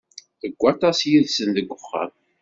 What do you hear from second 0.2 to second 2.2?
Deg waṭas yid-sen deg uxxam.